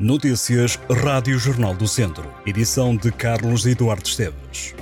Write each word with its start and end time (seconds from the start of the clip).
Notícias 0.00 0.78
Rádio 1.02 1.36
Jornal 1.40 1.74
do 1.74 1.88
Centro. 1.88 2.32
Edição 2.46 2.96
de 2.96 3.10
Carlos 3.10 3.66
Eduardo 3.66 4.06
Esteves. 4.06 4.72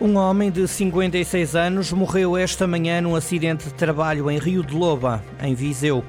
Um 0.00 0.14
homem 0.18 0.52
de 0.52 0.68
56 0.68 1.56
anos 1.56 1.90
morreu 1.90 2.36
esta 2.36 2.64
manhã 2.64 3.00
num 3.00 3.16
acidente 3.16 3.64
de 3.64 3.74
trabalho 3.74 4.30
em 4.30 4.38
Rio 4.38 4.62
de 4.62 4.72
Loba, 4.72 5.24
em 5.42 5.52
Viseu. 5.52 6.04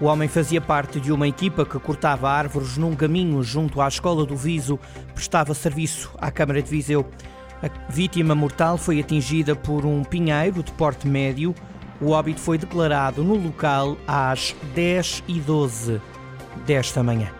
O 0.00 0.06
homem 0.06 0.26
fazia 0.26 0.62
parte 0.62 0.98
de 0.98 1.12
uma 1.12 1.28
equipa 1.28 1.66
que 1.66 1.78
cortava 1.78 2.30
árvores 2.30 2.78
num 2.78 2.96
caminho 2.96 3.42
junto 3.42 3.82
à 3.82 3.88
Escola 3.88 4.24
do 4.24 4.38
Viso, 4.38 4.80
prestava 5.12 5.52
serviço 5.52 6.10
à 6.16 6.30
Câmara 6.30 6.62
de 6.62 6.70
Viseu. 6.70 7.06
A 7.62 7.92
vítima 7.92 8.34
mortal 8.34 8.78
foi 8.78 9.00
atingida 9.00 9.54
por 9.54 9.84
um 9.84 10.02
pinheiro 10.02 10.62
de 10.62 10.72
porte 10.72 11.06
médio. 11.06 11.54
O 12.02 12.10
óbito 12.10 12.40
foi 12.40 12.58
declarado 12.58 13.22
no 13.22 13.36
local 13.36 13.96
às 14.08 14.56
10 14.74 15.22
e 15.28 15.38
12 15.38 16.00
desta 16.66 17.00
manhã. 17.00 17.30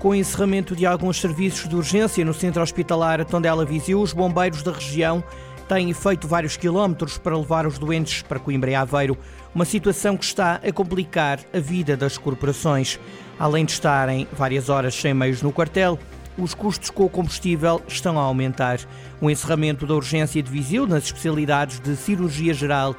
Com 0.00 0.08
o 0.08 0.14
encerramento 0.14 0.74
de 0.74 0.84
alguns 0.84 1.20
serviços 1.20 1.68
de 1.68 1.76
urgência 1.76 2.24
no 2.24 2.34
centro 2.34 2.60
hospitalar 2.60 3.24
Tondela 3.24 3.64
Viseu, 3.64 4.00
os 4.00 4.12
bombeiros 4.12 4.60
da 4.60 4.72
região 4.72 5.22
têm 5.68 5.92
feito 5.94 6.26
vários 6.26 6.56
quilómetros 6.56 7.16
para 7.16 7.38
levar 7.38 7.64
os 7.64 7.78
doentes 7.78 8.22
para 8.22 8.40
Coimbra 8.40 8.72
e 8.72 8.74
Aveiro, 8.74 9.16
uma 9.54 9.64
situação 9.64 10.16
que 10.16 10.24
está 10.24 10.56
a 10.56 10.72
complicar 10.72 11.38
a 11.54 11.60
vida 11.60 11.96
das 11.96 12.18
corporações. 12.18 12.98
Além 13.38 13.64
de 13.64 13.70
estarem 13.70 14.26
várias 14.32 14.68
horas 14.68 14.94
sem 14.96 15.14
meios 15.14 15.42
no 15.42 15.52
quartel, 15.52 15.96
os 16.38 16.54
custos 16.54 16.90
com 16.90 17.04
o 17.04 17.08
combustível 17.08 17.82
estão 17.88 18.18
a 18.18 18.22
aumentar. 18.22 18.78
O 19.20 19.30
encerramento 19.30 19.86
da 19.86 19.94
urgência 19.94 20.42
de 20.42 20.50
Viseu 20.50 20.86
nas 20.86 21.04
especialidades 21.04 21.80
de 21.80 21.96
cirurgia 21.96 22.52
geral 22.52 22.94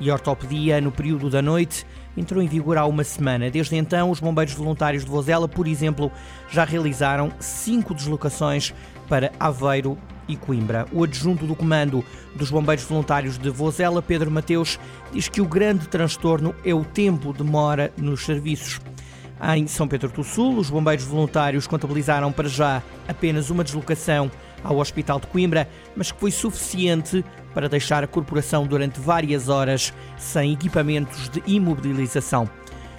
e 0.00 0.10
ortopedia 0.10 0.80
no 0.80 0.90
período 0.90 1.30
da 1.30 1.40
noite 1.40 1.86
entrou 2.16 2.42
em 2.42 2.48
vigor 2.48 2.76
há 2.76 2.84
uma 2.84 3.04
semana. 3.04 3.50
Desde 3.50 3.76
então, 3.76 4.10
os 4.10 4.20
bombeiros 4.20 4.54
voluntários 4.54 5.04
de 5.04 5.10
Vozela, 5.10 5.48
por 5.48 5.66
exemplo, 5.66 6.10
já 6.50 6.64
realizaram 6.64 7.32
cinco 7.38 7.94
deslocações 7.94 8.74
para 9.08 9.32
Aveiro 9.40 9.96
e 10.28 10.36
Coimbra. 10.36 10.86
O 10.92 11.04
adjunto 11.04 11.46
do 11.46 11.56
comando 11.56 12.04
dos 12.34 12.50
bombeiros 12.50 12.84
voluntários 12.84 13.38
de 13.38 13.50
Vozela, 13.50 14.02
Pedro 14.02 14.30
Mateus, 14.30 14.78
diz 15.12 15.28
que 15.28 15.40
o 15.40 15.46
grande 15.46 15.88
transtorno 15.88 16.54
é 16.64 16.74
o 16.74 16.84
tempo 16.84 17.32
de 17.32 17.42
demora 17.42 17.92
nos 17.96 18.24
serviços. 18.24 18.91
Em 19.44 19.66
São 19.66 19.88
Pedro 19.88 20.08
do 20.08 20.22
Sul, 20.22 20.56
os 20.56 20.70
bombeiros 20.70 21.04
voluntários 21.04 21.66
contabilizaram 21.66 22.30
para 22.30 22.48
já 22.48 22.80
apenas 23.08 23.50
uma 23.50 23.64
deslocação 23.64 24.30
ao 24.62 24.78
Hospital 24.78 25.18
de 25.18 25.26
Coimbra, 25.26 25.68
mas 25.96 26.12
que 26.12 26.20
foi 26.20 26.30
suficiente 26.30 27.24
para 27.52 27.68
deixar 27.68 28.04
a 28.04 28.06
corporação 28.06 28.64
durante 28.64 29.00
várias 29.00 29.48
horas 29.48 29.92
sem 30.16 30.52
equipamentos 30.52 31.28
de 31.28 31.42
imobilização. 31.44 32.48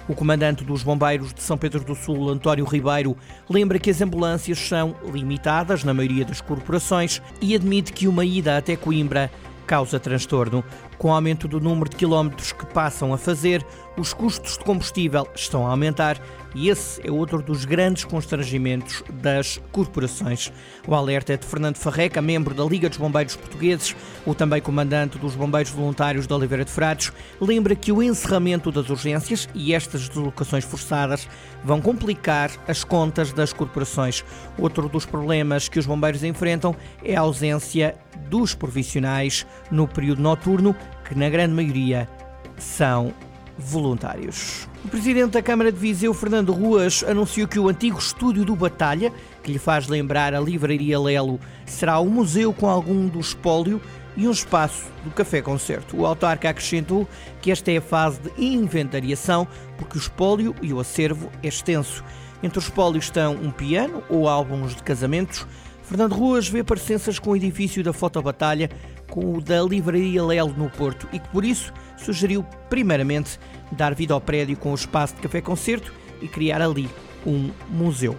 O 0.06 0.14
comandante 0.14 0.62
dos 0.64 0.82
bombeiros 0.82 1.32
de 1.32 1.42
São 1.42 1.56
Pedro 1.56 1.82
do 1.82 1.94
Sul, 1.94 2.28
António 2.28 2.66
Ribeiro, 2.66 3.16
lembra 3.48 3.78
que 3.78 3.88
as 3.88 4.02
ambulâncias 4.02 4.58
são 4.58 4.94
limitadas 5.10 5.82
na 5.82 5.94
maioria 5.94 6.26
das 6.26 6.42
corporações 6.42 7.22
e 7.40 7.54
admite 7.54 7.90
que 7.90 8.06
uma 8.06 8.22
ida 8.22 8.58
até 8.58 8.76
Coimbra 8.76 9.30
causa 9.66 9.98
transtorno. 9.98 10.62
Com 10.98 11.08
o 11.08 11.12
aumento 11.12 11.48
do 11.48 11.60
número 11.60 11.88
de 11.88 11.96
quilómetros 11.96 12.52
que 12.52 12.66
passam 12.66 13.12
a 13.12 13.18
fazer, 13.18 13.64
os 13.96 14.12
custos 14.12 14.58
de 14.58 14.64
combustível 14.64 15.26
estão 15.34 15.66
a 15.66 15.70
aumentar 15.70 16.20
e 16.54 16.68
esse 16.68 17.06
é 17.06 17.10
outro 17.10 17.42
dos 17.42 17.64
grandes 17.64 18.04
constrangimentos 18.04 19.02
das 19.22 19.60
corporações. 19.72 20.52
O 20.86 20.94
alerta 20.94 21.32
é 21.32 21.36
de 21.36 21.46
Fernando 21.46 21.76
Farreca, 21.76 22.22
membro 22.22 22.54
da 22.54 22.64
Liga 22.64 22.88
dos 22.88 22.98
Bombeiros 22.98 23.36
Portugueses, 23.36 23.94
o 24.24 24.34
também 24.34 24.62
comandante 24.62 25.18
dos 25.18 25.34
Bombeiros 25.34 25.72
Voluntários 25.72 26.26
de 26.26 26.32
Oliveira 26.32 26.64
de 26.64 26.70
Frades, 26.70 27.12
lembra 27.40 27.74
que 27.74 27.90
o 27.90 28.02
encerramento 28.02 28.70
das 28.70 28.88
urgências 28.88 29.48
e 29.54 29.74
estas 29.74 30.08
deslocações 30.08 30.64
forçadas 30.64 31.28
vão 31.64 31.80
complicar 31.80 32.50
as 32.68 32.84
contas 32.84 33.32
das 33.32 33.52
corporações. 33.52 34.24
Outro 34.58 34.88
dos 34.88 35.04
problemas 35.04 35.68
que 35.68 35.78
os 35.78 35.86
bombeiros 35.86 36.22
enfrentam 36.22 36.74
é 37.02 37.16
a 37.16 37.20
ausência 37.20 37.96
dos 38.28 38.54
profissionais 38.54 39.46
no 39.70 39.88
período 39.88 40.22
noturno, 40.22 40.74
que 41.04 41.14
na 41.14 41.28
grande 41.28 41.54
maioria 41.54 42.08
são 42.56 43.12
voluntários. 43.58 44.68
O 44.84 44.88
presidente 44.88 45.32
da 45.32 45.42
Câmara 45.42 45.72
de 45.72 45.78
Viseu, 45.78 46.12
Fernando 46.12 46.52
Ruas, 46.52 47.04
anunciou 47.06 47.48
que 47.48 47.58
o 47.58 47.68
antigo 47.68 47.98
estúdio 47.98 48.44
do 48.44 48.54
Batalha, 48.54 49.12
que 49.42 49.52
lhe 49.52 49.58
faz 49.58 49.88
lembrar 49.88 50.34
a 50.34 50.40
Livraria 50.40 50.98
Lelo, 50.98 51.40
será 51.64 52.00
um 52.00 52.08
museu 52.08 52.52
com 52.52 52.68
algum 52.68 53.06
do 53.06 53.20
espólio 53.20 53.80
e 54.16 54.28
um 54.28 54.30
espaço 54.30 54.84
do 55.02 55.10
Café 55.10 55.40
Concerto. 55.40 55.96
O 55.96 56.06
autarca 56.06 56.48
acrescentou 56.48 57.08
que 57.40 57.50
esta 57.50 57.70
é 57.70 57.78
a 57.78 57.82
fase 57.82 58.20
de 58.20 58.30
inventariação, 58.44 59.46
porque 59.76 59.96
o 59.96 60.00
espólio 60.00 60.54
e 60.62 60.72
o 60.72 60.80
acervo 60.80 61.30
é 61.42 61.48
extenso. 61.48 62.04
Entre 62.42 62.58
os 62.58 62.64
espólios 62.64 63.06
estão 63.06 63.34
um 63.34 63.50
piano 63.50 64.02
ou 64.08 64.28
álbuns 64.28 64.74
de 64.74 64.82
casamentos. 64.82 65.46
Fernando 65.82 66.14
Ruas 66.14 66.48
vê 66.48 66.62
parecenças 66.62 67.18
com 67.18 67.30
o 67.30 67.36
edifício 67.36 67.82
da 67.82 67.92
Fotobatalha 67.92 68.70
com 69.14 69.36
o 69.36 69.40
da 69.40 69.62
Livraria 69.62 70.24
Lelo 70.24 70.52
no 70.56 70.68
Porto 70.68 71.08
e 71.12 71.20
que 71.20 71.28
por 71.28 71.44
isso 71.44 71.72
sugeriu 71.96 72.44
primeiramente 72.68 73.38
dar 73.70 73.94
vida 73.94 74.12
ao 74.12 74.20
prédio 74.20 74.56
com 74.56 74.72
o 74.72 74.74
espaço 74.74 75.14
de 75.14 75.22
café-concerto 75.22 75.94
e 76.20 76.26
criar 76.26 76.60
ali 76.60 76.90
um 77.24 77.52
museu. 77.70 78.18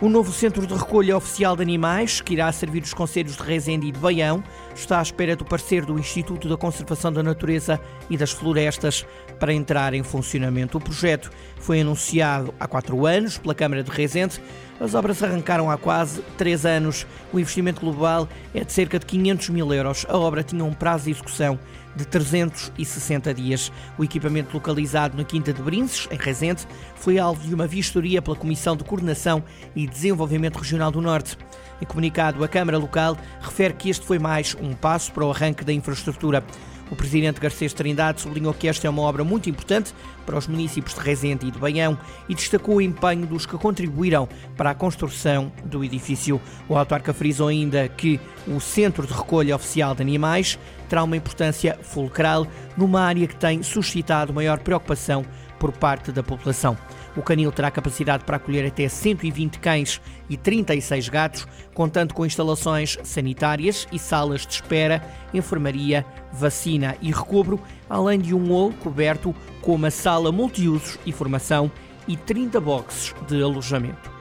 O 0.00 0.08
novo 0.08 0.30
centro 0.30 0.68
de 0.68 0.74
recolha 0.74 1.16
oficial 1.16 1.56
de 1.56 1.62
animais, 1.62 2.20
que 2.20 2.34
irá 2.34 2.52
servir 2.52 2.84
os 2.84 2.94
conselhos 2.94 3.36
de 3.36 3.42
Rezende 3.42 3.88
e 3.88 3.90
de 3.90 3.98
Baião, 3.98 4.40
está 4.74 4.98
à 4.98 5.02
espera 5.02 5.36
do 5.36 5.44
parecer 5.44 5.84
do 5.84 5.98
Instituto 5.98 6.48
da 6.48 6.56
Conservação 6.56 7.12
da 7.12 7.22
Natureza 7.22 7.80
e 8.10 8.16
das 8.16 8.32
Florestas 8.32 9.06
para 9.38 9.52
entrar 9.52 9.94
em 9.94 10.02
funcionamento. 10.02 10.78
O 10.78 10.80
projeto 10.80 11.30
foi 11.58 11.80
anunciado 11.80 12.52
há 12.58 12.66
quatro 12.66 13.06
anos 13.06 13.38
pela 13.38 13.54
Câmara 13.54 13.82
de 13.82 13.90
Rezende. 13.90 14.40
As 14.80 14.94
obras 14.94 15.22
arrancaram 15.22 15.70
há 15.70 15.78
quase 15.78 16.20
três 16.36 16.66
anos. 16.66 17.06
O 17.32 17.38
investimento 17.38 17.80
global 17.80 18.28
é 18.52 18.64
de 18.64 18.72
cerca 18.72 18.98
de 18.98 19.06
500 19.06 19.48
mil 19.50 19.72
euros. 19.72 20.04
A 20.08 20.16
obra 20.16 20.42
tinha 20.42 20.64
um 20.64 20.74
prazo 20.74 21.04
de 21.04 21.12
execução 21.12 21.58
de 21.96 22.04
360 22.06 23.32
dias. 23.32 23.72
O 23.96 24.04
equipamento 24.04 24.52
localizado 24.52 25.16
na 25.16 25.24
Quinta 25.24 25.52
de 25.52 25.62
Brinces, 25.62 26.08
em 26.10 26.16
Rezende, 26.16 26.66
foi 26.96 27.18
alvo 27.18 27.46
de 27.46 27.54
uma 27.54 27.66
vistoria 27.66 28.20
pela 28.20 28.36
Comissão 28.36 28.76
de 28.76 28.84
Coordenação 28.84 29.44
e 29.76 29.86
Desenvolvimento 29.86 30.58
Regional 30.58 30.90
do 30.90 31.00
Norte. 31.00 31.38
Em 31.84 31.86
comunicado, 31.86 32.42
a 32.42 32.48
Câmara 32.48 32.78
Local 32.78 33.14
refere 33.42 33.74
que 33.74 33.90
este 33.90 34.06
foi 34.06 34.18
mais 34.18 34.56
um 34.58 34.72
passo 34.72 35.12
para 35.12 35.22
o 35.22 35.30
arranque 35.30 35.62
da 35.62 35.70
infraestrutura. 35.70 36.42
O 36.90 36.96
presidente 36.96 37.38
Garcês 37.38 37.74
Trindade 37.74 38.22
sublinhou 38.22 38.54
que 38.54 38.66
esta 38.66 38.86
é 38.86 38.90
uma 38.90 39.02
obra 39.02 39.22
muito 39.22 39.50
importante 39.50 39.92
para 40.24 40.38
os 40.38 40.46
municípios 40.46 40.94
de 40.94 41.00
Rezende 41.02 41.46
e 41.46 41.50
de 41.50 41.58
Banhão 41.58 41.98
e 42.26 42.34
destacou 42.34 42.76
o 42.76 42.80
empenho 42.80 43.26
dos 43.26 43.44
que 43.44 43.58
contribuíram 43.58 44.26
para 44.56 44.70
a 44.70 44.74
construção 44.74 45.52
do 45.62 45.84
edifício. 45.84 46.40
O 46.70 46.74
autarca 46.74 47.12
frisou 47.12 47.48
ainda 47.48 47.86
que 47.86 48.18
o 48.48 48.58
Centro 48.60 49.06
de 49.06 49.12
Recolha 49.12 49.54
Oficial 49.54 49.94
de 49.94 50.00
Animais 50.00 50.58
terá 50.88 51.04
uma 51.04 51.18
importância 51.18 51.78
fulcral 51.82 52.46
numa 52.78 53.02
área 53.02 53.26
que 53.26 53.36
tem 53.36 53.62
suscitado 53.62 54.32
maior 54.32 54.58
preocupação 54.60 55.22
por 55.64 55.72
parte 55.72 56.12
da 56.12 56.22
população. 56.22 56.76
O 57.16 57.22
canil 57.22 57.50
terá 57.50 57.70
capacidade 57.70 58.22
para 58.22 58.36
acolher 58.36 58.66
até 58.66 58.86
120 58.86 59.58
cães 59.60 59.98
e 60.28 60.36
36 60.36 61.08
gatos, 61.08 61.48
contando 61.72 62.12
com 62.12 62.26
instalações 62.26 62.98
sanitárias 63.02 63.88
e 63.90 63.98
salas 63.98 64.46
de 64.46 64.52
espera, 64.52 65.02
enfermaria, 65.32 66.04
vacina 66.30 66.98
e 67.00 67.10
recobro, 67.10 67.58
além 67.88 68.20
de 68.20 68.34
um 68.34 68.48
hall 68.48 68.74
coberto 68.74 69.34
com 69.62 69.74
uma 69.74 69.90
sala 69.90 70.30
multiusos 70.30 70.98
e 71.06 71.12
formação 71.12 71.72
e 72.06 72.14
30 72.14 72.60
boxes 72.60 73.14
de 73.26 73.42
alojamento. 73.42 74.13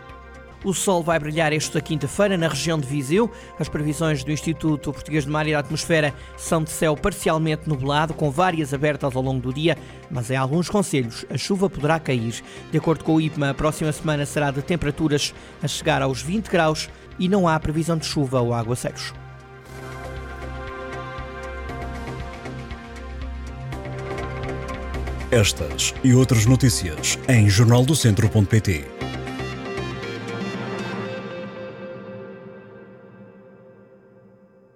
O 0.64 0.74
sol 0.74 1.04
vai 1.04 1.20
brilhar 1.20 1.52
esta 1.52 1.82
quinta-feira 1.82 2.38
na 2.38 2.48
região 2.48 2.80
de 2.80 2.88
Viseu. 2.88 3.30
As 3.60 3.68
previsões 3.68 4.24
do 4.24 4.32
Instituto 4.32 4.94
Português 4.94 5.26
de 5.26 5.30
Mar 5.30 5.46
e 5.46 5.52
da 5.52 5.60
Atmosfera 5.60 6.14
são 6.38 6.64
de 6.64 6.70
céu 6.70 6.96
parcialmente 6.96 7.68
nublado, 7.68 8.14
com 8.14 8.32
várias 8.32 8.74
abertas 8.74 9.14
ao 9.14 9.22
longo 9.22 9.42
do 9.42 9.54
dia, 9.54 9.78
mas 10.10 10.32
em 10.32 10.38
alguns 10.38 10.70
conselhos 10.70 11.26
a 11.30 11.38
chuva 11.38 11.70
poderá 11.70 12.00
cair. 12.00 12.42
De 12.72 12.78
acordo 12.78 13.04
com 13.04 13.16
o 13.16 13.22
IPMA, 13.22 13.50
a 13.50 13.54
próxima 13.54 13.92
semana 13.92 14.26
será 14.26 14.52
de 14.52 14.62
temperaturas 14.62 15.34
a 15.62 15.68
chegar 15.68 16.02
aos 16.02 16.22
20 16.22 16.48
graus 16.50 16.90
e 17.20 17.28
não 17.28 17.46
há 17.46 17.60
previsão 17.60 17.98
de 17.98 18.06
chuva 18.06 18.40
ou 18.40 18.54
aguaceiros. 18.54 19.14
Estas 25.30 25.94
e 26.04 26.14
outras 26.14 26.46
notícias 26.46 27.18
em 27.28 27.50
jornaldocentro.pt. 27.50 29.03